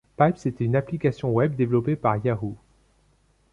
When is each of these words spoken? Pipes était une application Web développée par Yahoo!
Pipes 0.17 0.47
était 0.47 0.63
une 0.65 0.75
application 0.75 1.31
Web 1.31 1.55
développée 1.55 1.95
par 1.95 2.17
Yahoo! 2.25 2.57